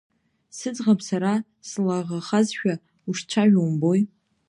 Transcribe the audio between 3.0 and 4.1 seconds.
ушцәажәо умбои.